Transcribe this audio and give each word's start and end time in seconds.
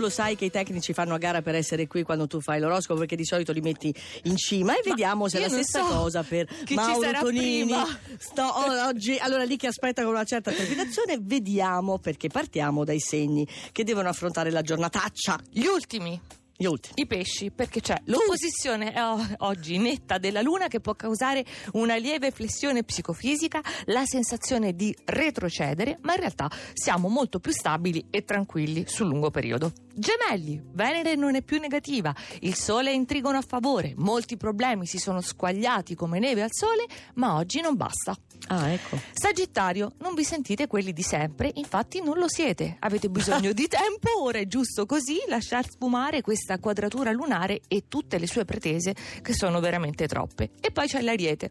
lo 0.00 0.10
sai 0.10 0.36
che 0.36 0.44
i 0.46 0.50
tecnici 0.50 0.92
fanno 0.92 1.14
a 1.14 1.18
gara 1.18 1.42
per 1.42 1.54
essere 1.54 1.86
qui 1.86 2.02
quando 2.02 2.26
tu 2.26 2.40
fai 2.40 2.60
l'oroscopo 2.60 3.00
perché 3.00 3.16
di 3.16 3.24
solito 3.24 3.52
li 3.52 3.60
metti 3.60 3.94
in 4.24 4.36
cima 4.36 4.76
e 4.76 4.80
vediamo 4.84 5.28
se 5.28 5.38
è 5.38 5.40
la 5.40 5.48
stessa 5.48 5.80
so 5.80 5.86
cosa 5.86 6.22
per 6.22 6.46
Mauro 6.74 7.10
Tonini. 7.20 7.74
Sto- 8.18 8.52
oggi, 8.86 9.16
allora 9.18 9.44
lì 9.44 9.56
che 9.56 9.66
aspetta 9.66 10.02
con 10.02 10.12
una 10.12 10.24
certa 10.24 10.50
trepidazione, 10.50 11.18
vediamo 11.20 11.98
perché 11.98 12.28
partiamo 12.28 12.84
dai 12.84 13.00
segni 13.00 13.46
che 13.72 13.84
devono 13.84 14.08
affrontare 14.08 14.50
la 14.50 14.62
giornataccia. 14.62 15.38
Gli 15.50 15.66
ultimi, 15.66 16.20
Gli 16.60 16.66
ultimi. 16.66 17.02
i 17.02 17.06
pesci, 17.06 17.52
perché 17.52 17.80
c'è 17.80 17.94
l'opposizione 18.06 18.92
eh, 18.92 19.36
oggi 19.38 19.78
netta 19.78 20.18
della 20.18 20.42
Luna 20.42 20.66
che 20.66 20.80
può 20.80 20.96
causare 20.96 21.44
una 21.74 21.94
lieve 21.94 22.32
flessione 22.32 22.82
psicofisica, 22.82 23.62
la 23.84 24.04
sensazione 24.04 24.74
di 24.74 24.92
retrocedere, 25.04 25.98
ma 26.00 26.14
in 26.14 26.18
realtà 26.18 26.50
siamo 26.72 27.06
molto 27.06 27.38
più 27.38 27.52
stabili 27.52 28.06
e 28.10 28.24
tranquilli 28.24 28.86
sul 28.88 29.06
lungo 29.06 29.30
periodo. 29.30 29.70
Gemelli, 29.94 30.60
Venere 30.72 31.14
non 31.14 31.36
è 31.36 31.42
più 31.42 31.60
negativa, 31.60 32.12
il 32.40 32.56
Sole 32.56 32.90
è 32.90 32.92
in 32.92 33.06
trigono 33.06 33.38
a 33.38 33.42
favore, 33.42 33.94
molti 33.96 34.36
problemi 34.36 34.84
si 34.86 34.98
sono 34.98 35.20
squagliati 35.20 35.94
come 35.94 36.18
neve 36.18 36.42
al 36.42 36.52
Sole, 36.52 36.86
ma 37.14 37.36
oggi 37.36 37.60
non 37.60 37.76
basta. 37.76 38.16
Ah, 38.48 38.70
ecco. 38.70 38.98
Sagittario, 39.12 39.92
non 39.98 40.14
vi 40.14 40.24
sentite 40.24 40.66
quelli 40.66 40.92
di 40.92 41.02
sempre, 41.02 41.50
infatti 41.54 42.00
non 42.00 42.16
lo 42.18 42.28
siete. 42.28 42.76
Avete 42.78 43.10
bisogno 43.10 43.52
di 43.52 43.66
tempo, 43.68 44.22
ora 44.22 44.38
è 44.38 44.46
giusto 44.46 44.86
così 44.86 45.18
lasciar 45.28 45.68
sfumare 45.68 46.20
questa 46.20 46.47
quadratura 46.56 47.12
lunare 47.12 47.60
e 47.68 47.84
tutte 47.88 48.16
le 48.16 48.26
sue 48.26 48.46
pretese 48.46 48.94
che 49.20 49.34
sono 49.34 49.60
veramente 49.60 50.06
troppe. 50.06 50.52
E 50.60 50.70
poi 50.70 50.86
c'è 50.86 51.02
l'Ariete. 51.02 51.50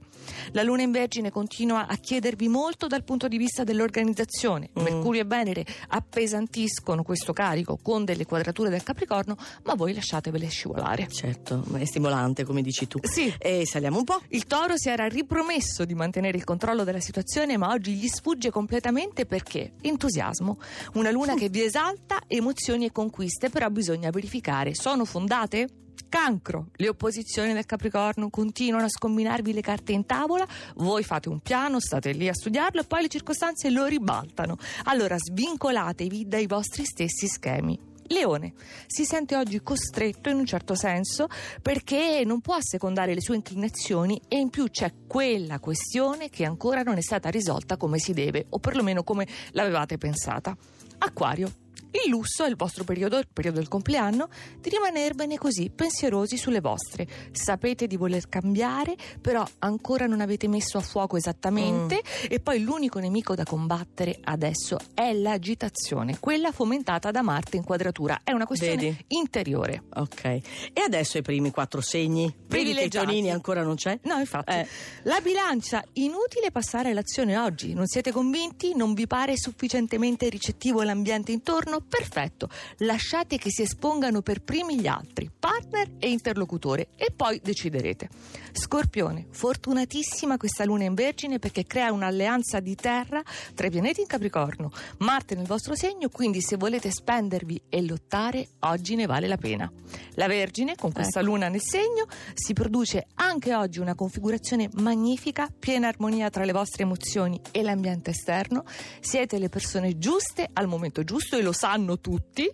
La 0.54 0.64
Luna 0.64 0.82
in 0.82 0.92
Vergine 0.92 1.30
continua 1.30 1.86
a 1.86 1.96
chiedervi 1.98 2.48
molto 2.48 2.88
dal 2.88 3.04
punto 3.04 3.28
di 3.28 3.38
vista 3.38 3.64
dell'organizzazione. 3.64 4.70
Mm. 4.80 4.84
Mercurio 4.84 5.22
e 5.22 5.26
Venere 5.26 5.66
appesantiscono 5.90 7.04
questo 7.04 7.34
carico 7.34 7.78
con 7.80 8.06
delle 8.06 8.26
quadrature 8.26 8.70
del 8.70 8.82
Capricorno, 8.82 9.38
ma 9.64 9.76
voi 9.76 9.94
lasciatevele 9.94 10.48
scivolare. 10.48 11.08
Certo, 11.10 11.64
ma 11.68 11.78
è 11.78 11.86
stimolante 11.86 12.44
come 12.44 12.62
dici 12.62 12.88
tu. 12.88 13.00
Sì. 13.04 13.32
E 13.38 13.66
saliamo 13.68 13.98
un 13.98 14.04
po'. 14.06 14.22
Il 14.30 14.46
toro 14.46 14.78
si 14.78 14.90
era 14.90 15.06
ripromesso 15.08 15.86
di 15.86 15.94
mantenere 15.94 16.38
il 16.38 16.44
controllo 16.46 16.84
della 16.84 17.02
situazione, 17.02 17.58
ma 17.58 17.70
oggi 17.70 17.94
gli 17.94 18.08
sfugge 18.08 18.50
completamente 18.50 19.26
perché 19.26 19.74
entusiasmo. 19.82 20.58
Una 20.94 21.12
luna 21.12 21.36
che 21.36 21.50
vi 21.50 21.64
esalta, 21.64 22.22
emozioni 22.28 22.86
e 22.86 22.92
conquiste, 22.92 23.50
però 23.50 23.70
bisogna 23.70 24.10
verificare: 24.10 24.74
sono 24.88 25.04
fondate? 25.04 25.68
Cancro, 26.08 26.68
le 26.78 26.88
opposizioni 26.88 27.52
del 27.52 27.66
Capricorno 27.66 28.30
continuano 28.30 28.86
a 28.86 28.90
scombinarvi 28.90 29.52
le 29.52 29.60
carte 29.60 29.92
in 29.92 30.06
tavola, 30.06 30.48
voi 30.76 31.04
fate 31.04 31.28
un 31.28 31.42
piano, 31.42 31.82
state 31.82 32.14
lì 32.14 32.30
a 32.30 32.34
studiarlo 32.34 32.80
e 32.80 32.84
poi 32.86 33.02
le 33.02 33.08
circostanze 33.10 33.70
lo 33.70 33.84
ribaltano. 33.84 34.56
Allora 34.86 35.18
svincolatevi 35.18 36.30
dai 36.30 36.48
vostri 36.48 36.86
stessi 36.86 37.28
schemi. 37.28 37.78
Leone 38.04 38.54
si 38.86 39.04
sente 39.04 39.36
oggi 39.36 39.62
costretto 39.62 40.30
in 40.30 40.38
un 40.38 40.46
certo 40.46 40.74
senso 40.74 41.28
perché 41.62 42.24
non 42.24 42.40
può 42.40 42.54
assecondare 42.54 43.14
le 43.14 43.20
sue 43.20 43.36
inclinazioni 43.36 44.22
e 44.30 44.38
in 44.38 44.50
più 44.50 44.70
c'è 44.70 44.94
quella 45.06 45.60
questione 45.60 46.30
che 46.30 46.46
ancora 46.46 46.84
non 46.84 46.96
è 46.96 47.02
stata 47.02 47.28
risolta 47.28 47.76
come 47.76 48.00
si 48.00 48.14
deve 48.14 48.46
o 48.52 48.60
perlomeno 48.60 49.04
come 49.04 49.28
l'avevate 49.52 49.98
pensata. 49.98 50.56
Acquario. 51.00 51.67
Il 52.04 52.12
lusso 52.12 52.44
è 52.44 52.50
il 52.50 52.56
vostro 52.56 52.84
periodo, 52.84 53.18
il 53.18 53.28
periodo 53.32 53.58
del 53.58 53.68
compleanno, 53.68 54.30
di 54.60 54.70
rimanervene 54.70 55.38
così 55.38 55.72
pensierosi 55.74 56.38
sulle 56.38 56.62
vostre. 56.62 57.08
Sapete 57.32 57.88
di 57.88 57.98
voler 57.98 58.30
cambiare, 58.30 58.96
però 59.20 59.46
ancora 59.60 60.06
non 60.06 60.22
avete 60.22 60.48
messo 60.48 60.78
a 60.78 60.82
fuoco 60.82 61.18
esattamente 61.18 62.02
e 62.30 62.40
poi 62.40 62.62
l'unico 62.62 63.00
nemico 63.00 63.36
da 63.36 63.44
combattere 63.44 64.20
adesso 64.24 64.78
è 64.94 65.12
l'agitazione, 65.14 66.20
quella 66.20 66.52
fomentata 66.52 67.10
da 67.12 67.22
Marte 67.22 67.58
in 67.58 67.64
quadratura. 67.64 68.22
È 68.24 68.32
una 68.32 68.46
questione 68.46 68.76
Vedi? 68.76 69.06
interiore. 69.08 69.84
Ok. 69.96 70.24
E 70.24 70.82
adesso 70.86 71.18
i 71.18 71.22
primi 71.22 71.52
quattro 71.52 71.82
segni. 71.82 72.34
Vedi 72.48 72.74
che. 72.74 72.90
Tonini 72.90 73.32
ancora 73.32 73.64
non 73.64 73.76
c'è? 73.76 74.00
No, 74.04 74.18
infatti. 74.18 74.54
Eh. 74.54 74.68
La 75.04 75.20
bilancia, 75.22 75.84
inutile 75.94 76.52
passare 76.52 76.90
all'azione 76.90 77.38
oggi. 77.38 77.74
Non 77.74 77.88
siete 77.88 78.12
convinti? 78.12 78.76
Non 78.76 78.94
vi 78.94 79.08
pare 79.08 79.38
sufficientemente 79.38 80.30
ricettivo 80.30 80.82
l'ambiente 80.84 81.32
intorno? 81.32 81.82
Perfetto. 81.88 82.50
Lasciate 82.80 83.38
che 83.38 83.50
si 83.50 83.62
espongano 83.62 84.22
per 84.22 84.42
primi 84.42 84.80
gli 84.80 84.88
altri, 84.88 85.32
partner 85.38 85.92
e 86.00 86.10
interlocutore, 86.10 86.90
e 86.96 87.12
poi 87.16 87.40
deciderete. 87.42 88.10
Scorpione, 88.52 89.28
fortunatissima 89.30 90.38
questa 90.38 90.66
luna 90.66 90.84
in 90.84 90.96
Vergine 90.96 91.40
perché 91.40 91.66
crea 91.66 91.92
un'alleanza 91.92 92.60
di 92.60 92.76
terra 92.76 93.24
tra 93.54 93.68
i 93.68 93.70
pianeti 93.70 94.02
in 94.02 94.08
Capricorno, 94.08 94.72
Marte 95.00 95.36
nel 95.36 95.46
vostro 95.46 95.76
segno, 95.76 96.10
quindi 96.10 96.42
se 96.42 96.58
volete 96.58 96.92
spendervi 96.92 97.62
e 97.70 97.82
lottare, 97.84 98.48
oggi 98.60 98.96
ne 98.96 99.06
vale 99.06 99.28
la 99.28 99.38
pena. 99.38 99.72
La 100.16 100.28
Vergine, 100.28 100.76
con 100.76 100.92
questa 100.92 101.22
luna 101.22 101.48
nel 101.48 101.62
segno, 101.62 102.06
si 102.34 102.54
produce 102.54 103.08
anche 103.16 103.56
oggi 103.56 103.80
una 103.80 103.96
configurazione 103.96 104.70
magnifica, 104.74 105.48
piena 105.58 105.88
armonia 105.88 106.30
tra 106.30 106.44
le 106.44 106.52
vostre 106.52 106.84
emozioni 106.84 107.40
e 107.52 107.62
l'ambiente 107.62 108.12
esterno. 108.12 108.64
Siete 109.00 109.38
le 109.38 109.50
persone 109.50 109.98
giuste 109.98 110.50
al 110.52 110.68
momento 110.68 111.04
giusto 111.04 111.38
e 111.38 111.42
lo 111.42 111.52
sanno 111.68 112.00
tutti. 112.00 112.50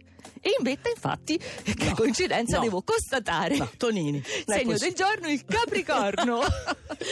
E 0.46 0.56
in 0.58 0.64
vetta, 0.64 0.90
infatti, 0.90 1.38
che 1.38 1.86
No, 1.86 1.96
coincidenza 1.96 2.58
no. 2.58 2.64
devo 2.64 2.82
constatare. 2.82 3.56
No, 3.56 3.70
Tonini. 3.78 4.22
Segno 4.46 4.76
del 4.78 4.92
giorno 4.94 5.30
il 5.30 5.46
Capricorno. 5.46 6.42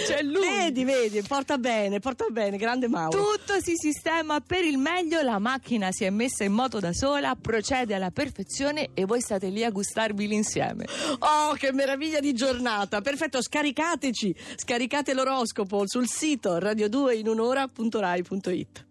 C'è 0.05 0.21
lui. 0.21 0.41
Vedi, 0.41 0.83
vedi, 0.83 1.21
porta 1.21 1.57
bene, 1.57 1.99
porta 1.99 2.25
bene, 2.29 2.57
grande 2.57 2.89
Mauro. 2.89 3.17
Tutto 3.17 3.61
si 3.61 3.75
sistema 3.75 4.41
per 4.41 4.65
il 4.65 4.77
meglio, 4.77 5.21
la 5.21 5.39
macchina 5.39 5.91
si 5.91 6.03
è 6.03 6.09
messa 6.09 6.43
in 6.43 6.51
moto 6.51 6.79
da 6.79 6.91
sola, 6.93 7.37
procede 7.39 7.93
alla 7.93 8.11
perfezione 8.11 8.89
e 8.93 9.05
voi 9.05 9.21
state 9.21 9.47
lì 9.47 9.63
a 9.63 9.69
gustarvi 9.69 10.27
l'insieme. 10.27 10.85
Oh, 11.19 11.53
che 11.53 11.71
meraviglia 11.71 12.19
di 12.19 12.33
giornata! 12.33 12.99
Perfetto, 13.01 13.41
scaricateci, 13.41 14.35
scaricate 14.55 15.13
l'oroscopo 15.13 15.87
sul 15.87 16.07
sito 16.07 16.57
radio2inunora.rai.it. 16.57 18.89